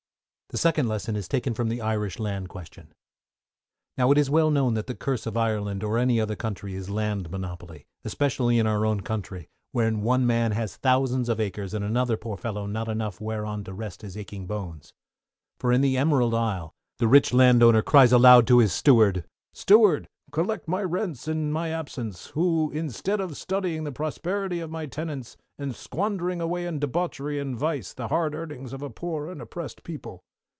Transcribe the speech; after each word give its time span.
The 0.53 0.57
Second 0.57 0.89
Lesson 0.89 1.15
is 1.15 1.29
taken 1.29 1.53
from 1.53 1.69
the 1.69 1.79
Irish 1.79 2.19
Land 2.19 2.49
Question. 2.49 2.91
Now 3.97 4.11
it 4.11 4.17
is 4.17 4.29
well 4.29 4.51
known 4.51 4.73
that 4.73 4.85
the 4.85 4.93
curse 4.95 5.25
of 5.25 5.37
Ireland 5.37 5.81
or 5.81 5.97
any 5.97 6.19
other 6.19 6.35
country 6.35 6.75
is 6.75 6.89
"Land 6.89 7.31
Monopoly," 7.31 7.87
especially 8.03 8.59
in 8.59 8.67
our 8.67 8.85
own 8.85 8.99
country, 8.99 9.47
where 9.71 9.89
one 9.93 10.27
man 10.27 10.51
has 10.51 10.75
thousands 10.75 11.29
of 11.29 11.39
acres, 11.39 11.73
and 11.73 11.85
another 11.85 12.17
poor 12.17 12.35
fellow 12.35 12.65
not 12.67 12.89
enough 12.89 13.21
whereon 13.21 13.63
to 13.63 13.71
rest 13.71 14.01
his 14.01 14.17
aching 14.17 14.45
bones. 14.45 14.91
For 15.57 15.71
in 15.71 15.79
the 15.79 15.95
Emerald 15.95 16.35
Isle 16.35 16.73
the 16.99 17.07
rich 17.07 17.33
Landowner 17.33 17.81
cries 17.81 18.11
aloud 18.11 18.45
to 18.47 18.57
his 18.59 18.73
Steward, 18.73 19.23
Steward! 19.53 20.09
collect 20.33 20.67
my 20.67 20.83
rents 20.83 21.29
in 21.29 21.53
my 21.53 21.69
absence, 21.69 22.25
who, 22.31 22.71
instead 22.71 23.21
of 23.21 23.37
studying 23.37 23.85
the 23.85 23.93
prosperity 23.93 24.59
of 24.59 24.69
my 24.69 24.85
tenants 24.85 25.37
am 25.57 25.71
squandering 25.71 26.41
away 26.41 26.65
in 26.65 26.77
debauchery 26.77 27.39
and 27.39 27.57
vice 27.57 27.93
the 27.93 28.09
hard 28.09 28.35
earnings 28.35 28.73
of 28.73 28.81
a 28.81 28.89
poor 28.89 29.29
and 29.29 29.41
oppressed 29.41 29.83
people. 29.85 30.25